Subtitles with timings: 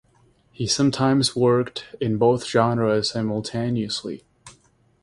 [0.51, 4.23] He sometimes worked in both genres simultaneously.